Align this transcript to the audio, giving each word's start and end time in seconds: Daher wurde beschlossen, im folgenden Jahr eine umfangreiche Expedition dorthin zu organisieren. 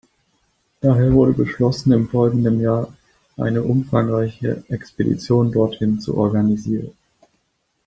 Daher 0.79 1.13
wurde 1.13 1.33
beschlossen, 1.33 1.91
im 1.91 2.09
folgenden 2.09 2.59
Jahr 2.59 2.91
eine 3.37 3.61
umfangreiche 3.61 4.63
Expedition 4.67 5.51
dorthin 5.51 5.99
zu 5.99 6.17
organisieren. 6.17 6.93